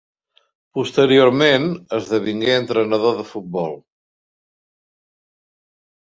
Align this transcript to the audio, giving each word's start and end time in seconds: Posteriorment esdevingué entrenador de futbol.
Posteriorment 0.77 1.67
esdevingué 1.97 2.55
entrenador 2.61 3.19
de 3.19 3.25
futbol. 3.33 3.77